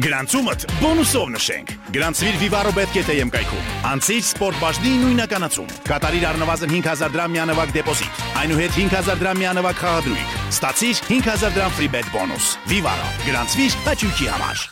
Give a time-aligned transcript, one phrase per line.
[0.00, 7.36] Գրանցումդ բոնուսով նշենք։ Գրանցվիր Vivaro Bet.am կայքում։ Անցիր սպորտ բաժնի նույնականացում։ Կատարիր առնվազն 5000 դրամ
[7.36, 13.80] միանավակ դեպոզիտ։ Այնուհետ 5000 դրամ միանավակ խաղադրույք։ Ստացիր 5000 դրամ free bet բոնուս։ Vivaro։ Գրանցվիր
[13.90, 14.68] հաճույքի համար։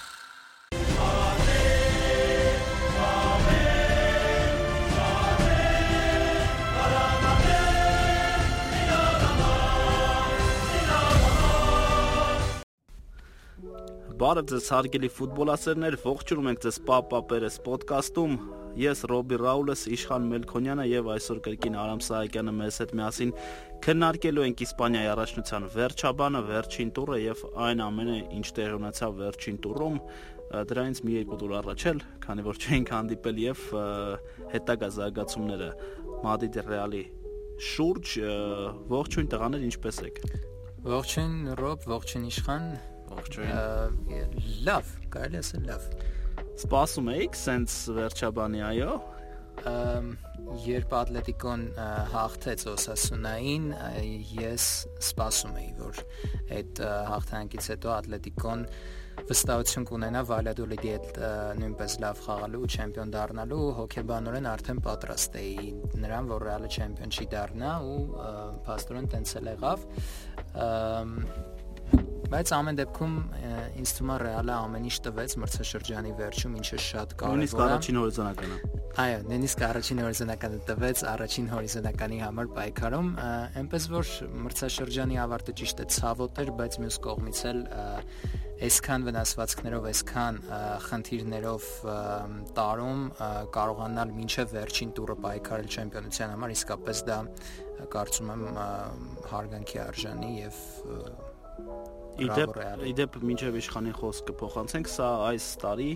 [14.19, 18.33] Բարև ձեզ հարգելի ֆուտբոլասերներ, ողջունում ենք ձեզ Պապապերես ոդկասթում։
[18.83, 23.35] Ես Ռոբի Ռաուլես, Իշխան Մելքոնյանը եւ այսօր կրկին Արամ Սահակյանը մեզ հետ միասին
[23.87, 30.03] քննարկելու ենք Իսպանիայի առաջնության վերջաբանը, վերջին տուրը եւ այն ամենը, ինչ տեղ ունեցավ վերջին տուրում
[30.67, 33.65] դրանից մի երկու տուր առաջ էլ, քանի որ չէինք հանդիպել եւ
[34.59, 35.73] հետագա զարգացումները
[36.27, 37.07] Մադրիդի Ռեալի
[37.69, 38.15] շուրջ
[38.99, 40.23] ողջույն տղաներ ինչպես եք
[40.89, 42.67] Ողջույն Ռոբ, ողջույն Իշխան,
[43.19, 44.35] Ողջույն։
[44.69, 45.87] Լավ, կարելի ասել լավ։
[46.59, 48.93] Սպասում եք սենց վերջաբանի, այո։
[50.65, 51.65] Երբ Ատլետիկոն
[52.13, 53.67] հաղթեց Օսասունային,
[54.39, 54.69] ես
[55.09, 56.01] սպասում էի, որ
[56.59, 58.65] այդ հաղթանակից հետո Ատլետիկոն
[59.29, 61.21] վստահություն կունենա Վալադոլիդի հետ
[61.59, 65.71] նույնպես լավ խաղալու ու չեմպիոն դառնալու հոկեբանորեն արդեն պատրաստ էի
[66.05, 67.99] նրան, որ Ռեալը չեմպիոն չի դառնա ու
[68.69, 69.87] փաստորեն տենց էլ եղավ
[72.29, 73.13] Բայց ամեն դեպքում
[73.81, 77.99] ինձ թվում է Ռեալը ամեն ինչ տվեց մրցաշրջանի վերջում, ինչը շատ կարևոր է։ Նույնիսկ առաջին
[77.99, 78.59] հորիզոնականը։
[78.99, 83.09] Այո, նույնիսկ առաջին հորիզոնականը տվեց առաջին հորիզոնականի համար պայքարում,
[83.63, 84.13] այնպես որ
[84.45, 87.63] մրցաշրջանի ավարտը ճիշտ է ցավոտ էր, բայց մյուս կողմից էլ
[88.59, 90.41] այսքան վնասվածքներով, այսքան
[90.89, 91.69] խնդիրներով
[92.59, 93.05] տարում
[93.55, 97.19] կարողանալ մինչև վերջին տուրը պայքարել չեմպիոնության համար իսկապես դա
[97.95, 98.45] կարծում եմ
[99.31, 100.63] հարգանքի արժանի եւ
[102.19, 102.57] Իդեպ
[102.89, 105.91] իդեպ մինչև իշխանի խոսքը փոխանցենք, սա այս տարի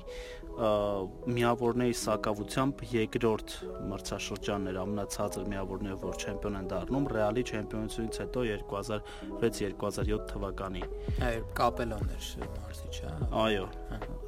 [0.53, 3.55] միավորների սակավությամբ երկրորդ
[3.89, 10.83] մրցաշրջանն էր ամենացածր միավորներով, որ չեմպիոն են դառնում Ռեալի չեմպիոնությունից հետո 2006-2007 թվականի։
[11.29, 13.13] Այո, կապելոն էր մարզիչը։
[13.43, 13.67] Այո։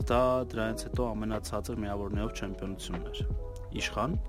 [0.08, 0.22] Դա
[0.54, 3.24] դրանից հետո ամենացածր միավորներով չեմպիոնությունն էր։
[3.84, 4.20] Իշխան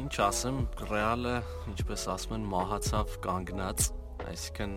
[0.00, 0.58] ինչ ասեմ,
[0.90, 1.38] Ռեալը,
[1.72, 3.88] ինչպես ասում են, մահացավ կանգնած
[4.30, 4.74] այսինքն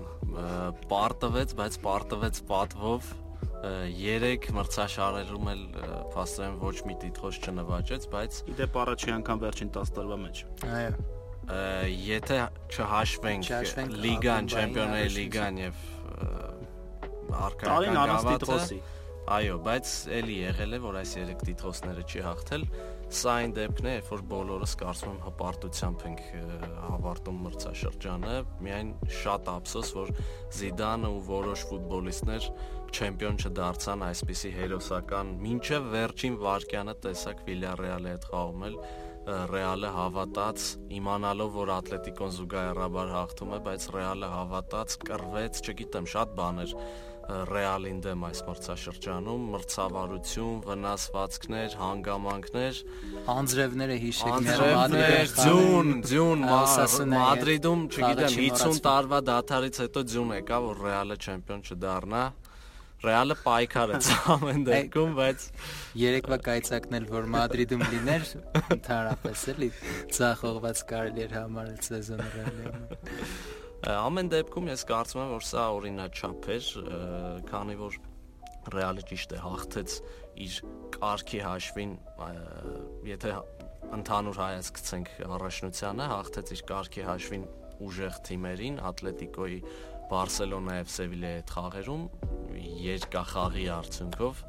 [0.91, 3.11] պարտվեց, բայց պարտվեց պատվով
[3.63, 5.61] 3 մրցաշարերում էլ
[6.13, 10.41] փաստորեն ոչ մի տիտղոս չնվաճեց, բայց իդեպ առաջի անգամ վերջին 10 տարվա մեջ։
[10.79, 10.91] Այո։
[12.07, 12.39] Եթե
[12.73, 15.81] չհաշվենք լիգան, չեմպիոնների լիգան եւ
[17.43, 18.79] արկայական գավաթը,
[19.33, 22.65] այո, բայց էլի եղել է, որ այս 3 տիտղոսները չի հաղթել
[23.13, 26.21] Սա այն դեպքն է, որ բոլորս կարծում եմ հպարտությամբ ենք
[26.87, 28.33] ավարտում մրցաշրջանը,
[28.65, 28.89] միայն
[29.21, 30.11] շատ ափսոս, որ
[30.57, 32.47] Զիդանը ու որոշ ֆուտբոլիստներ
[32.93, 38.77] չեմպիոն չդարձան այսպիսի հերոսական, ինչև վերջին վարկյանը տեսակ Վիլյարեալի հետ խաղում էլ
[39.23, 40.63] Ռեալը հավատաց,
[40.97, 46.73] իմանալով որ Ատլետիկոն զուգահեռաբար հաղթում է, բայց Ռեալը հավատաց, կռվեց, չգիտեմ, շատ բաներ
[47.23, 52.79] Ռեալին դեմ այս մրցաշրջանում մրցավարություն, վնասվածքներ, հանգամանքներ,
[53.33, 56.43] անձրևները հիշեք Մադրիդ, ձյուն, ձյուն,
[57.13, 62.25] Մադրիդում, չգիտեմ, 50 տարվա դաթարից հետո ձյուն եկա, որ Ռեալը չեմպիոն չդառնա։
[63.03, 65.47] Ռեալը պայքարեց ամեն դեպքում, բայց
[66.03, 68.29] երեկվա կայծակն էլ որ Մադրիդում լիներ,
[68.77, 69.69] ընդհանրապես էլի
[70.19, 76.67] ցախողված կարելի էր համարել սեզոնը Ռեալի։ Ամեն դեպքում ես կարծում եմ, որ սա օրինաչափ էր,
[77.49, 77.97] քանի որ
[78.73, 79.95] Ռեալը ճիշտ է հաղթեց
[80.45, 80.59] իր
[80.95, 81.95] կարգի հաշվին,
[83.09, 83.33] եթե
[83.97, 87.43] ընդհանուր հայացք գցենք առաջնությանը, հաղթեց իր կարգի հաշվին
[87.83, 89.59] ուժեղ թիմերին, Ատլետիկոյի
[90.13, 92.03] Բարսելոնա եւ Սևիլիայի հետ խաղերում
[92.87, 94.43] երկախաղի արդյունքով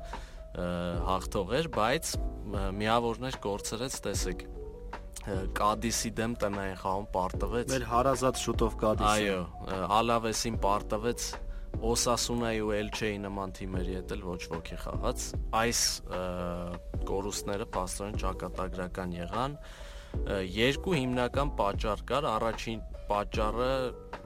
[1.10, 2.10] հաղթող էր, բայց
[2.78, 4.44] միավորներ կորցրեց, տեսեք,
[5.24, 9.38] Կադիսի դեմ տնային խաղում պարտվեց։ Մեր հարազատ շուտով Կադիսը։ Այո,
[9.98, 11.28] Ալավեսին պարտվեց
[11.84, 15.24] Օսասունայի ու Էլչեի նման թիմերի հետ էլ ոչ ոքի խաղաց։
[15.60, 15.80] Այս
[17.08, 19.56] կորուստները փաստորեն ճակատագրական եղան։
[20.54, 23.72] Երկու հիմնական պատճառ կար։ Առաջին պատճառը,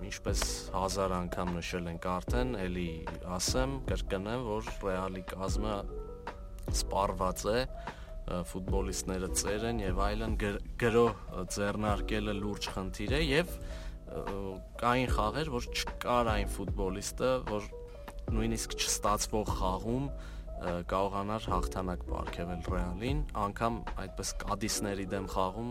[0.09, 0.43] ինչպես
[0.75, 2.91] հազար անգամ նշել ենք արդեն, ելի
[3.39, 5.79] ասեմ, կրկնեմ, որ Ռեալի կազմը
[6.79, 7.63] սպառված է
[8.29, 10.35] ֆուտբոլիստները ծեր են եւ այլն
[10.81, 11.05] գրո
[11.55, 13.53] ձեռնարկելը լուրջ խնդիր է եւ
[14.83, 17.69] կային խաղեր, որ չկար այն ֆուտբոլիստը, որ
[18.39, 20.09] նույնիսկ չստացվող խաղում
[20.91, 25.71] կարողանար հաղթանակ ապարգևել Ռեալին, անգամ այդպես Կադիսների դեմ խաղում,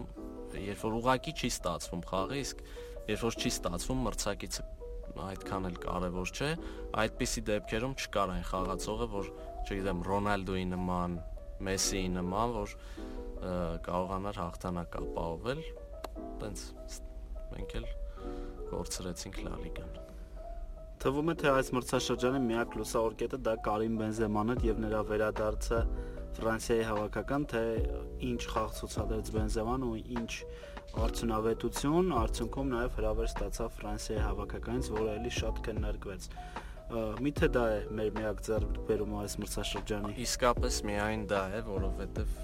[0.63, 2.61] երբ որ ուղակի չի ստացվում խաղը, իսկ
[3.11, 4.67] երբ որ չի ստացվում մրցակիցը
[5.27, 6.49] այդքան էլ կարևոր չէ,
[7.03, 9.29] այդպիսի դեպքերում չկար այն խաղացողը, որ
[9.67, 11.17] չգիտեմ Ռոնալդոյի նման,
[11.65, 12.75] Մեսսիի նման, որ
[13.87, 15.63] կարողանար հաղթանակ ապահովել,
[16.41, 16.65] տենց
[17.53, 17.87] մենք էլ
[18.71, 19.97] կորցրեցինք Լա լիգան։
[20.97, 25.81] Թվում է թե այս մրցաշրջանի միակ լուսավոր կետը դա Կարիմ Բենզեման էր եւ նրա վերադարձը
[26.37, 27.61] Ֆրանսիայի հավաքական, թե
[28.27, 30.31] ինչ խաղ ցուցադրեց Բենզեման ու ինչ
[31.05, 36.29] արդյունավետություն, արդյունքում նաև հրավեր ստացավ Ֆրանսիայի հավաքականից, որը էլի շատ քննարկվեց
[36.87, 42.37] միթե դա է մեր միակ ձեռքբերումը այս մրցաշրջանի իսկապես միայն դա է որովհետև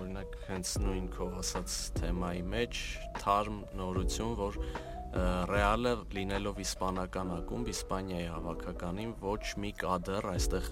[0.00, 2.80] օրինակ հենց նույն քո ասած թեմայի մեջ
[3.22, 4.60] թարմ նորություն որ
[5.48, 10.66] Ռեալը լինելով իսպանական ակումբ Իսպանիայի հավաքականին ոչ մի կադր այստեղ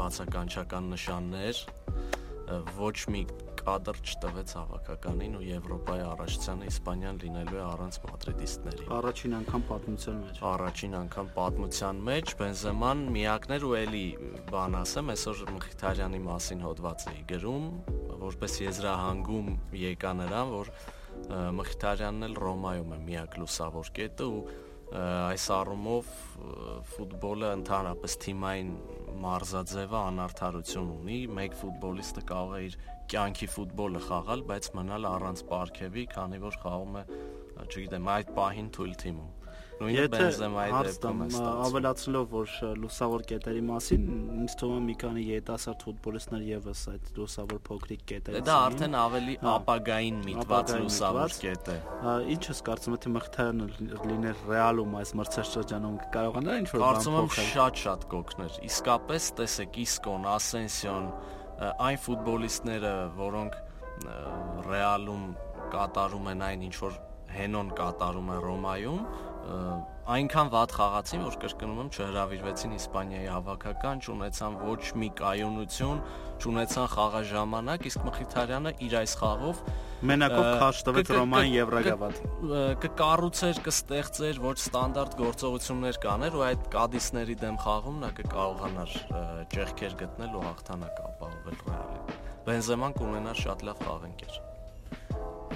[0.00, 1.62] բացականչական նշաններ
[2.82, 3.22] ոչ մի
[3.68, 10.38] կադր չտվեց հավաքականին ու Եվրոպայի առաջությանը Իսպանիան լինելու է առանց մադրիդիստների։ Առաջին անգամ պատմության մեջ։
[10.48, 14.06] Առաջին անգամ պատմության մեջ Բենզեման միակներ ու էլի
[14.48, 17.66] բան ասեմ, այսօր Մխիթարյանի մասին հոդված էի գրում,
[18.24, 19.52] որպես եզրահանգում
[19.84, 20.72] եկա նրան, որ
[21.58, 24.42] Մխիթարյանն էլ Ռոմայում է միակ լուսավոր կետը ու
[24.88, 26.12] այս առումով
[26.94, 28.70] ֆուտբոլը ընդհանրապես թիմային
[29.24, 32.76] մարզաձևը անարթարություն ունի մեկ ֆուտբոլիստը կարող է իր
[33.14, 37.04] կյանքի ֆուտբոլը խաղալ բայց մնալ առանց պարգևի քանի որ խաղում է
[37.68, 39.37] չգիտեմ այդ պահին թույլ թիմում
[39.78, 44.06] Նույնը Բենզեմայի դեպքում է ստացվում։ Ավելացնելով, որ լուսավոր կետերի մասին,
[44.42, 49.36] ինձ թվում է մի քանի երիտասարդ ֆուտբոլիստներ եւս այդ լուսավոր փոքրիկ կետերից։ Դա արդեն ավելի
[49.52, 51.78] ապագային միտված լուսավոր կետ է։
[52.34, 53.68] Ինչ ես կարծում թե Մխիթարյանը
[54.08, 59.78] լիներ Ռեալում այս մրցաշրջանում կարողանա ինչ որ բան փոխել։ Կարծում եմ շատ-շատ կօգներ։ Իսկապես տեսեք
[59.88, 61.10] Իսկոն, Ասենսիոն,
[61.88, 63.58] այն ֆուտբոլիստները, որոնք
[64.68, 65.24] Ռեալում
[65.72, 66.98] կատարում են այն ինչ որ
[67.28, 69.00] Հենոն կատարում է Ռոմայում,
[70.08, 76.00] այնքան վատ խաղացին, որ կրկնում եմ չհրավիրվեցին Իսպանիայի հավաքական, չունեցան ոչ մի կայունություն,
[76.38, 79.62] չունեցան խաղաժամանակ, իսկ Մխիթարյանը իր այս խաղով
[80.08, 82.20] մենակով քաշ տվեց Ռոմային Եվրագավաթ։
[82.84, 88.98] Կկառուցեր, կստեղծեր ոչ ստանդարտ գործողություններ կաներ ու այդ կադիսների դեմ խաղում նա կկարողանար
[89.58, 94.47] ճեղքեր գտնել ու հաղթանակ ապահովել Ռեալին։ Բենզեման կունենար շատ լավ խաղընկեր։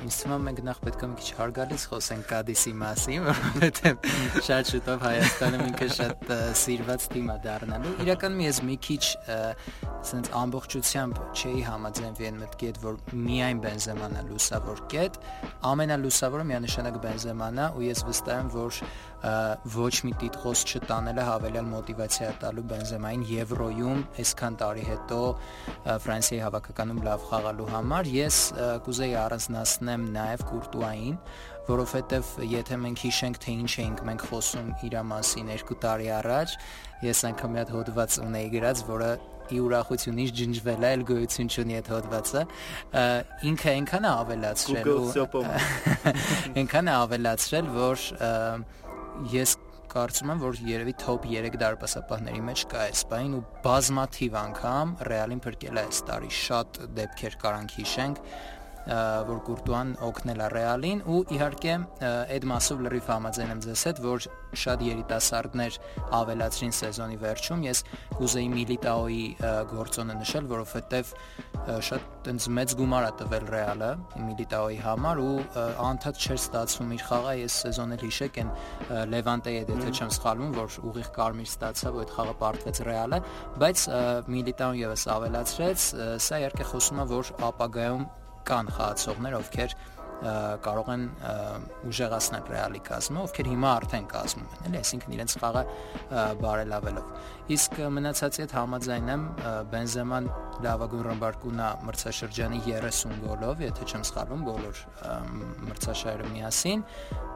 [0.02, 4.08] Ինձ թվում է մենք նախ պետք է մի քիչ հարգալից խոսենք Կադիսի մասին, որովհետև
[4.48, 6.32] շատ շուտով Հայաստանում ինքը շատ
[6.62, 9.04] սիրված թիմ է դառնալու։ Իրականում ես մի քիչ
[10.02, 15.18] ասենց ամբողջությամբ չէի համաձայնվի այն մտքի հետ, որ միայն Բենզեման է լուսավոր կետ,
[15.70, 18.82] ամենալուսավորը միանշանակ Բենզեման է ու ես վստահ եմ, որ
[19.22, 25.20] ոչ մի տիտղոս չտանելը հավելյալ մոտիվացիա տալու Բենզեմային Եվրոյում այսքան տարի հետո
[26.02, 28.40] Ֆրանսիայի հավաքականում լավ խաղալու համար ես
[28.88, 29.14] կուզեի
[29.92, 31.16] առանձնացնեմ նաև Կուրտուային,
[31.68, 36.54] որովհետև եթե մենք հիշենք թե ինչ էինք մենք խոսում իր մասին 2 տարի առաջ,
[37.06, 39.10] ես անգամ մի հատ հոդված ունեի գրած, որը
[39.52, 42.42] ի ուրախությունից ջնջվել է, այլ գոյություն չունի այդ հոդվածը։
[43.52, 44.88] Ինքը այնքան է ավելացրել
[46.62, 48.06] այնքան է ավելացրել, որ
[49.32, 49.56] ես
[49.92, 55.42] կարծում եմ, որ երևի top 3 դարպասապահների մեջ կա այս բային ու բազմաթիվ անգամ Ռեալին
[55.44, 58.22] փրկել է այս տարի շատ դեպքեր կարանք հիշենք
[58.82, 61.74] որ Կուրտուան օգնել է Ռեալին ու իհարկե
[62.34, 64.26] այդ մասով լրիվ համաձայն եմ ձեզ հետ, որ
[64.62, 65.76] շատ երիտասարդներ
[66.18, 67.82] ավելացրին սեզոնի վերջում։ Ես
[68.18, 69.26] կուզեի Միլիտաոյի
[69.72, 71.12] գործոնը նշել, որովհետև
[71.88, 73.90] շատ տենց մեծ գումար է տվել Ռեալը
[74.26, 75.36] Միլիտաոյի համար ու
[75.86, 78.52] անդադ չէր ստացվում իր խաղը, ես սեզոնել հիշեք այն
[79.12, 83.20] Լևանտեի հետ եթե չեմ սխալվում, որ ուղիղ կարմիր ստացավ ու այդ խաղը պարտվեց Ռեալը,
[83.62, 83.86] բայց
[84.32, 85.86] Միլիտաոն եւս ավելացրեց,
[86.26, 88.04] սա իհարկե խոսում է, որ ապագայում
[88.48, 89.74] կան խաղացողներ, ովքեր
[90.62, 91.04] կարող են
[91.90, 95.62] ուժեղացնել Ռեալի կազմը, ովքեր հիմա արդեն կազմում են, էլի, այսինքն իրենց խաղը
[96.42, 97.08] բարելավելով։
[97.56, 99.24] Իսկ մնացածի հետ համաձայն եմ
[99.72, 100.30] Բենզեման
[100.62, 104.82] լավագույն ռմբարկունա մրցաշրջանի 30 գոլով, եթե չեմ սխալվում, բոլոր
[105.72, 106.86] մրցաշարերը միասին,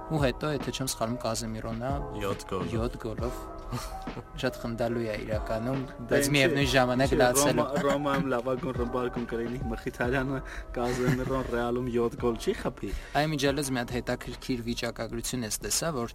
[0.07, 3.45] ու հետո եթե չեմ սխալվում Կազեմիրոնն է 7 գոլ 7 գոլով
[4.41, 10.41] շատ խնդալու է իրականում, բայց միևնույն ժամանակ լացել Ռոմայում լավագույն ռմբարկուն կրինի Մխիթարյանը
[10.77, 16.15] Կազեմիրոն Ռեալում 7 գոլ չի խփի։ Այն միջալից մի հատ հետաքրքիր վիճակագրություն ես տեսա, որ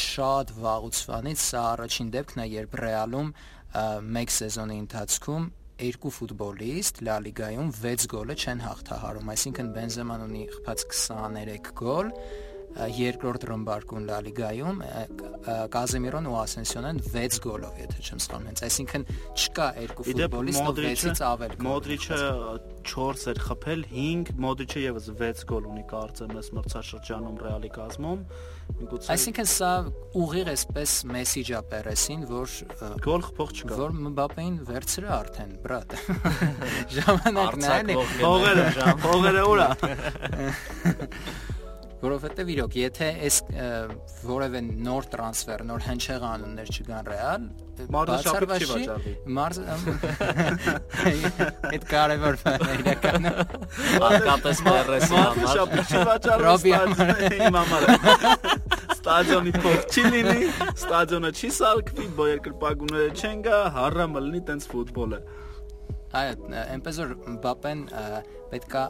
[0.00, 1.00] շատ վաղուց
[1.44, 3.32] սա առաջին դեպքն է, երբ Ռեալում
[4.16, 5.48] մեկ սեզոնի ընթացքում
[5.80, 12.10] երկու ֆուտբոլիստ Լա լիգայում 6 գոլը չեն հաղթահարում, այսինքն Բենզեման ունի խփած 23 գոլ,
[12.70, 14.82] երկրորդ ռմբարկուն Լա Լիգայում
[15.74, 21.22] Կազեմիրոն ու Ասենսիոնեն 6 գոլով, եթե չեմ սխալվում, հենց այսինքն չկա երկու ֆուտբոլիստ, ով 6-ից
[21.30, 22.20] ավել Մոդրիչը
[22.90, 28.24] 4 էր խփել, 5, Մոդրիչը եւս 6 գոլ ունի կարծեմ ես մրցաշրջանում Ռեալի կազմում։
[28.80, 29.70] Միգուցե Այսինքն սա
[30.20, 32.56] ուղիղ էսպես մեսիջ է Պերեսին, որ
[33.04, 35.96] գոլ խփող չկա։ Որ Մբապեին վերցրը արդեն, բրատ։
[37.00, 38.66] Ժամանակն է։ Հողերը,
[39.04, 39.68] հողերը ուրա
[42.00, 43.36] որովհետև իրոք եթե այս
[44.24, 47.44] որևէ նոր տրանսֆեր, նոր հնչեղ անուններ չգան ռեալ,
[47.90, 49.60] բացառվի չի վաճառվի։ Մարզ
[51.70, 53.36] այդ կարևոր բան է իրականում։
[54.04, 56.74] Հատկապես Պերեսի համար։ Մարզշապի չի վաճառվի
[57.48, 57.86] իմ համար։
[58.96, 65.20] Ստադիոնի փող չի լինի, ստադիոնը չի սալքվի, երկրպագուները չեն գա, հառը մլնի տենց ֆուտբոլը։
[66.20, 67.82] Այո, այնպես որ Մբապեն
[68.50, 68.84] պետքա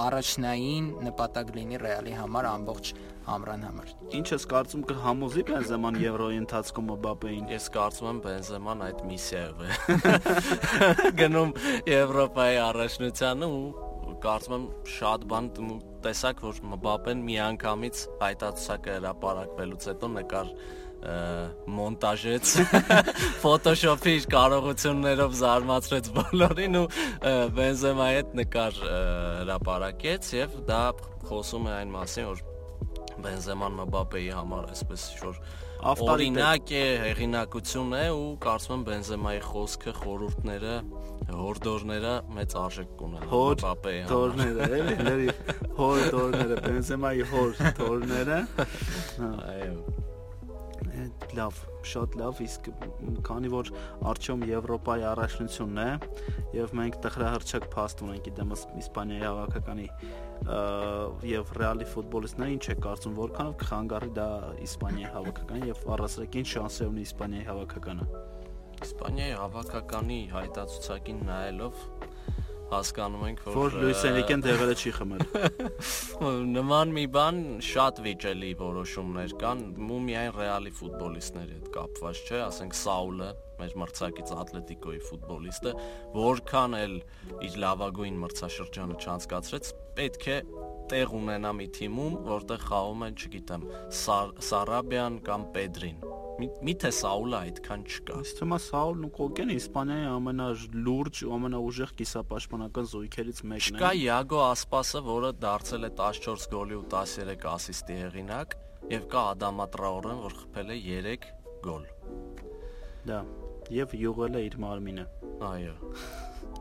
[0.00, 2.92] առաջնային նպատակ լինի Ռեալի համար ամբողջ
[3.32, 9.04] ամրան համար։ Ինչ ես կարծում կհամոզի Բենզեման Եվրոյի ընթացքում Մբապեին։ Ես կարծում եմ Բենզեման այդ
[9.12, 9.70] միսիայով է.
[11.22, 11.54] Գնում
[11.92, 15.48] Եվրոպայի առաջնությանը ու կարծում եմ շատ բան
[16.02, 20.52] տեսակ որ Մբապեն միանգամից հայտարարությունը հրապարակվելուց հետո նկար
[21.02, 22.52] մոնտաժեց
[23.42, 26.84] Photoshop-ի կարողություններով զարմացրեց բոլորին ու
[27.56, 28.78] Benzema-ի հետ նկար
[29.42, 30.84] հրապարակեց եւ դա
[31.26, 32.44] խոսում է այն մասին որ
[33.22, 35.42] Benzema-ն Mbappé-ի համար այսպես որ
[35.82, 40.76] օրինակ է, հեղինակություն է ու կարծում եմ Benzema-ի խոսքը, խորհուրդները,
[41.32, 45.34] հորդորները մեծ արժեք կունենան Mbappé-ի համար։ Հորդորները, էլի, էլի,
[45.80, 48.40] հորդորները, Benzema-ի հորդորները։
[49.26, 50.01] Այո
[51.36, 51.60] լավ,
[51.92, 52.68] շատ լավ, իսկ
[53.26, 53.70] քանի որ
[54.10, 55.88] արդյոք Եվրոպայի առաջնությունն է
[56.58, 59.88] եւ մենք տխրահրճակ փաստ ունենք դեմս Իսպանիայի հավաքականի
[61.32, 64.28] եւ Ռեալի ֆուտբոլիստները ինչ է կարծում որքանով կխանգարի դա
[64.66, 68.08] Իսպանիայի հավաքականը եւ առասարակ ինչ շանս է ունի Իսպանիայի հավաքականը
[68.82, 71.86] Իսպանիայի հավաքականի հայտացուցակին նայելով
[72.72, 75.22] հասկանում ենք որ որ Լուիս Էնրիկեն դեղերը չի խմել։
[76.56, 82.78] Նման մի բան շատ վիճելի որոշումներ կան, ու միայն Ռեալի ֆուտբոլիստների հետ կապված չէ, ասենք
[82.80, 85.74] Սաուլը, մեր մրցակից Ատլետիկոյի ֆուտբոլիստը,
[86.16, 86.96] որքան էլ
[87.48, 90.38] իր լավագույն մրցաշրջանը չանցկացրեց, պետք է
[90.92, 93.70] տեղ ունենա մի թիմում, որտեղ խաղում են, չգիտեմ,
[94.48, 96.02] Սարաբյան կամ Պեդրին
[96.40, 102.88] Միթե Սաուլը այդքան չկա։ Իսկ թվում է Սաուլն ու Կոկենը Իսպանիայի ամենալուրջ ու ամենաուժեղ կիսապաշտպանական
[102.92, 108.58] զույգերից մեկն է։ Չկա Յագո Ասպասը, որը դարձել է 14 գոլի ու 13 ասիստի հեղինակ,
[108.96, 111.30] եւ կա Ադամա Տրաուրեն, որ խփել է 3
[111.68, 111.86] գոլ։
[113.12, 113.22] Դա
[113.72, 115.06] եւ յուղել է իր մարմինը։
[115.52, 115.74] Այո։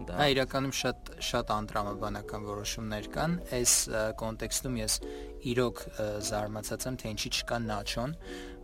[0.07, 3.73] Դա Հա իրականում շատ շատ անդրամաբանական որոշումներ կան։ Այս
[4.21, 4.95] կոնտեքստում ես
[5.51, 5.81] իրոք
[6.27, 8.15] զարմացած եմ, թե ինչի չկա Նաչոն,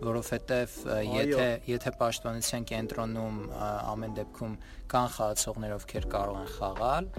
[0.07, 0.75] որովհետև
[1.13, 3.39] եթե եթե պաշտպանության կենտրոնում
[3.93, 4.57] ամեն դեպքում
[4.93, 7.09] կան խաղացողներ, ովքեր կարող են խաղալ,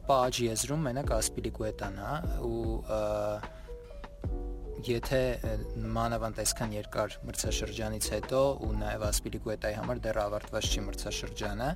[0.00, 2.14] ապա աջ եզրում մենակ Ասպիլիկուետան, հա,
[2.48, 2.78] ու
[4.90, 5.20] եթե
[5.94, 11.70] մանավանդ այսքան երկար մրցաշրջանից հետո ու նաև Ասպիլիկուետայի համար դեռ ավարտված չի մրցաշրջանը,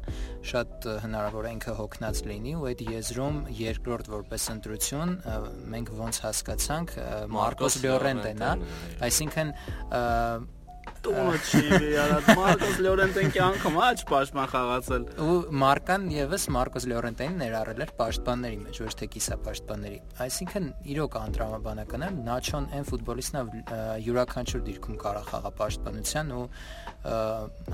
[0.53, 5.17] շատ հնարավոր է ինքը հոգնած լինի ու այդ եզրում երկրորդ որպես ընտրություն
[5.79, 6.95] մենք ոնց հասկացանք
[7.39, 8.47] Մարկոս Լյորենտեն,
[9.09, 9.55] այսինքն
[11.05, 17.85] տունը չի վերած Մարկոս Լորենտեն կյանքում աչ պաշտպան խաղացել ու Մարկան եւս Մարկոս Լորենտենին ներառել
[17.85, 23.45] էր պաշտպանների մեջ ոչ թե կիսապաշտպանների այսինքն իրոք անդրամաբանական է Նաչոն այն ֆուտբոլիստն է
[24.09, 26.45] յուրաքանչյուր դիրքում կարող խաղա պաշտպանության ու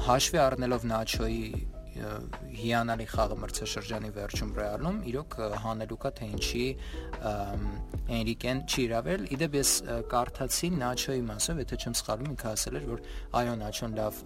[0.09, 1.49] հաշվի առնելով Նաչոյի
[1.95, 6.65] հիանալի խաղը մրցաշրջանի վերջում Ռեալում իրոք հանելուկա թե ինչի
[8.15, 9.75] Էնրիկեն չի իրավել իդեպ ես
[10.15, 13.07] կարդացի Նաչոյի մասով եթե չեմ սխալվում ինքը ասել էր որ
[13.41, 14.21] այո Նաչոն լավ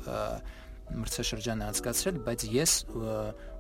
[0.89, 2.73] մրցաշրջան անցկացրել, բայց ես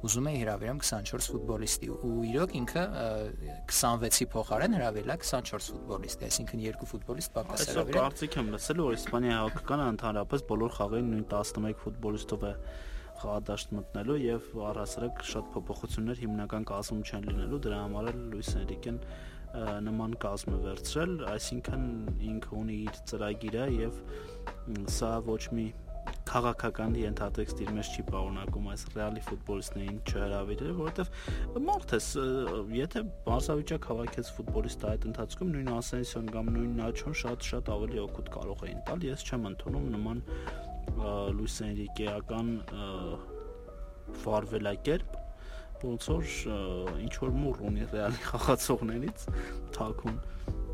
[0.08, 2.84] ուզում եի հրավիրեմ 24 ֆուտբոլիստի ու իրոք ինքը
[3.68, 8.82] 26-ի փոխարեն հրավիրել է 24 ֆուտբոլիստի, այսինքն երկու ֆուտբոլիստ պակաս հրավիրել։ Այսօր կարծիք եմ լսել,
[8.88, 12.52] որ Իսպանիայի հաղթականը ընդհանրապես բոլոր խաղերին նույն 11 ֆուտբոլիստով է
[13.22, 19.00] խաղադաշտ մտնելու եւ առհասարակ շատ փոփոխություններ հիմնական կազմում չեն լինելու դրա համար էլ Լուիս Էնրիկեն
[19.88, 21.84] նման կազմ է վերցրել, այսինքն
[22.30, 24.00] ինքը ունի իր ծրագիրը եւ
[24.98, 25.66] սա ոչ մի
[26.28, 32.00] քաղաքական ենթատեքստ իր մեջ չի պարունակում այս ռեալի ֆուտբոլիստներին չհրավիրել, որովհետև մարդ է,
[32.78, 38.66] եթե բարձավիճակ հավաքեց ֆուտբոլիստը այդ ընթացքում նույն Ասենսիոն կամ նույն Նաչոն շատ-շատ ավելի օգուտ կարող
[38.68, 40.22] էին տալ, ես չեմ ընդունում նման
[41.38, 42.52] Լուիս Էնրիկեական
[44.24, 45.18] վարվելակերպ
[45.78, 46.30] ոնց որ
[47.04, 49.26] ինչ որ մուռ ունի ռեալի խաղացողներից
[49.76, 50.16] թակուն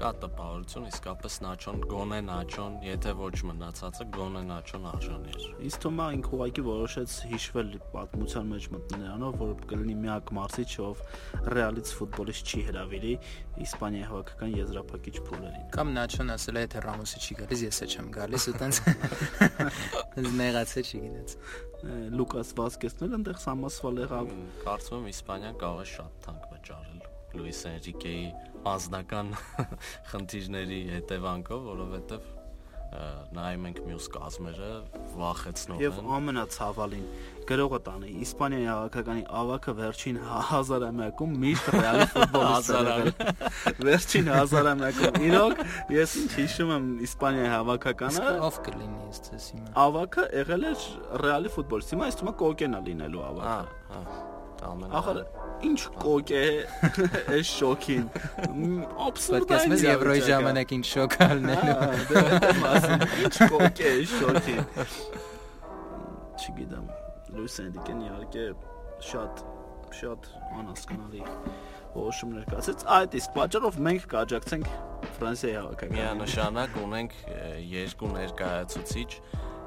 [0.01, 6.07] կա տպավորություն, իսկապես Նաչոն, գոնե Նաչոն, եթե ոչ մնացածը գոնե Նաչոն արժանի էր։ Իսկ Թոմա
[6.17, 11.05] ինքը ուղղակի որոշեց հիշվել պատմության մեջ մտնել նրանով, որ կլինի միակ մարզիչ, ով
[11.55, 13.15] Ռեալից ֆուտբոլիստ չի հրավիրի
[13.65, 18.11] Իսպանիայի հավաքական եզրափակիչ փուլերին։ Կամ Նաչոն ասել է, թե Ռամոսը չի գալիս, ես էլ չեմ
[18.19, 18.83] գալիս, ու տենց
[20.43, 21.39] նեղացե չի գնաց։
[22.19, 27.61] Լուկաս Վասկեսն էլ այնտեղ սամասվալ եղավ։ Կարծում եմ Իսպանիան կարող է շատ թանկ վճարել Լուիս
[27.73, 28.25] Էնրիկեի
[28.75, 29.35] անձնական
[30.13, 32.33] խնդիրների հետևանքով, որովհետև
[33.35, 34.69] նայում ենք մյուս կազմերը
[35.19, 37.07] վախեցնող են։ Եվ ամենացավալին
[37.49, 43.25] գրողը տանի Իսպանիայի հավաքականի ավակը վերջին 1000-ամյակում միշտ ռեալի ֆուտբոլիստ
[43.89, 45.65] վերջին 1000-ամյակում իրոք
[45.97, 50.87] ես հիշում եմ Իսպանիայի հավաքականը ով կլինի ես ցես հիմա ավակը եղել էր
[51.25, 54.34] ռեալի ֆուտբոլիստ հիմա ես թվում է կոկենա լինելու ավակը հա հա
[54.65, 55.21] ախր
[55.69, 56.45] ինչ կոկ է
[57.35, 58.05] այս շոքին
[59.07, 61.77] абսուրդ է ես եվրոյի ժամանակ ինչ շոկ ալնելու
[63.25, 64.63] ինչ կոկ է այս շոքին
[66.45, 66.91] չգիտեմ
[67.39, 68.49] լուսենդիկեն իհարկե
[69.11, 69.45] շատ
[69.95, 70.29] շատ
[70.59, 71.23] անհասկանալի
[71.95, 74.71] որոշումներ կասեց այդ իսկ պատճառով մենք կաջակցենք
[75.19, 77.17] Ֆրանսիայի հավաքական միանշանակ ունենք
[77.71, 79.11] երկու ներկայացուցիչ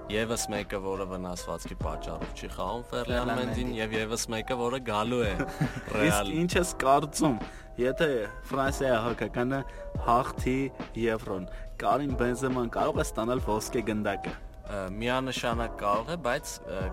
[0.07, 5.33] Եվս մեկը, որը վնասվածքի պատճառով չի խաղում Ֆերլան Մենդին եւ եւս մեկը, որը գալու է
[6.07, 7.37] Իսկ ինչ ես կարծում,
[7.83, 8.09] եթե
[8.47, 9.61] Ֆրանսիայի հակականը
[10.07, 10.57] հաղթի
[11.03, 11.47] Եվրոն,
[11.83, 14.37] Կարին Բենզեման կարող է ստանալ ոսկե գնդակը
[14.67, 16.49] միանշանակ կարող է, բայց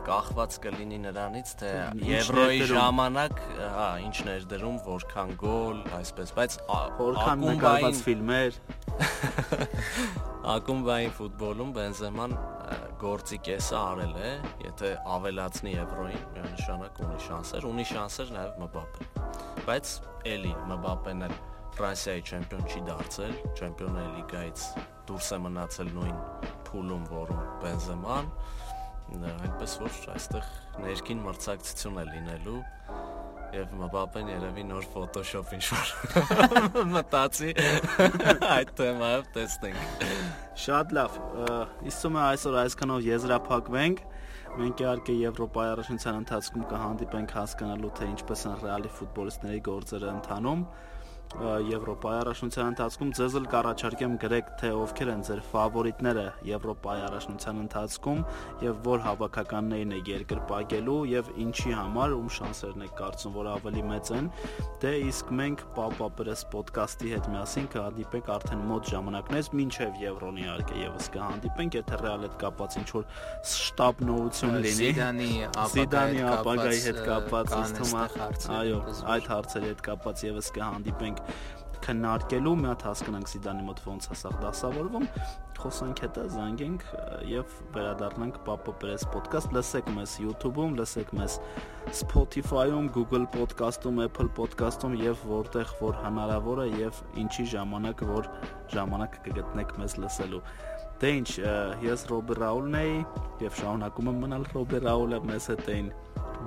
[0.07, 1.71] կախված կլինի նրանից, թե
[2.07, 3.41] Եվրոյի ժամանակ,
[3.75, 6.57] հա, ինչ ներդրում, որքան գոլ, այսպես, բայց
[7.01, 8.61] որքան նկարված ֆիլմեր
[10.55, 12.37] ակումբային ֆուտբոլում Բենզեման
[13.01, 14.31] գործի կեսը արել է,
[14.65, 19.11] եթե ավելացնի Եվրոին, միանշանակ ունի շանսեր, ունի շանսեր նաև Մբապեն։
[19.69, 19.93] Բայց
[20.35, 21.37] էլի Մբապեն էլ
[21.75, 24.67] Ֆրանսիայի չեմպիոն չի դարձել, Չեմպիոնների լիգայից
[25.09, 26.21] դուրս է մնացել նույն
[26.69, 28.31] փուլում, որում Բենզեման,
[29.13, 30.47] այնպես որ այստեղ
[30.85, 32.61] ներքին մրցակցություն է լինելու
[33.55, 35.93] եւ Մբապեն երևի նոր Photoshop ինչ-որ
[36.95, 37.53] մտածի
[38.55, 40.07] այդ թեմայով տեսնենք։
[40.65, 41.19] Շատ լավ։
[41.91, 44.03] Իսում է այսօր այսքանով եզրափակվենք։
[44.55, 50.67] Մենք իհարկե Եվրոպայի առաջնության ընթացքում կհանդիպենք հասկանալու թե ինչպես են ռեալի ֆուտբոլիստների գործերը ընթանում
[51.35, 58.21] Եվրոպայի առաջնության ընթացքում ձեզ էլ կառաջարկեմ գրեք թե ովքեր են ձեր ֆավորիտները Եվրոպայի առաջնության ընթացքում
[58.65, 64.13] եւ որ հավաքականներին է երկրպագելու եւ ինչի համար ում շանսերն եք կարծում որ ավելի մեծ
[64.15, 64.31] են
[64.85, 71.11] դե իսկ մենք պապապրես ոդկասթի հետ միասին կհանդիպենք արդեն մոտ ժամանակներից մինչեւ Եվրոն իհարկե եւս
[71.19, 73.05] կհանդիպենք եթե ռեալ հետ կապված ինչ որ
[73.55, 74.91] շտաբ նորություն լինի
[75.75, 78.81] Զիդանի ապագայի հետ կապված ըստ թվում այո
[79.15, 81.14] այդ հարցերի հետ կապված եւս կհանդիպենք
[81.85, 85.07] քննարկելու, մի հատ հասկանանք Զիդանի մոտ ոնց է սա դասավորվում,
[85.61, 86.85] խոսանք հետը, զանգենք
[87.29, 91.37] եւ վերադառնանք Պապո Պերես ոդկաստ, լսեք մեզ YouTube-ում, լսեք մեզ
[92.01, 98.31] Spotify-ում, Google Podcast-ում, Apple Podcast-ում եւ որտեղ որ հնարավոր է եւ ինչի ժամանակ որ
[98.75, 100.43] ժամանակ կգտնեք մեզ լսելու։
[101.05, 101.31] Դե ինչ,
[101.85, 102.93] ես Ռոբի Ռաուլն էի
[103.45, 105.89] եւ շարունակում եմ մնալ Ռոբի Ռաուլը մեզ հետ էին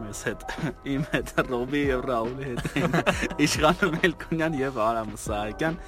[0.01, 0.45] մեզ հետ
[0.93, 2.91] իմ հետ Ռոբի եւ Ռաուլի հետ
[3.47, 5.79] Իշխան Մելքոնյան եւ Արամ Սահակյան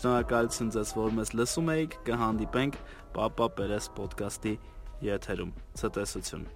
[0.00, 2.80] շնորհակալություն ձեզ որ մեզ լսում եք կհանդիպենք
[3.18, 4.56] Պապա Պերես ոդկասթի
[5.10, 6.50] եթերում ցտեսություն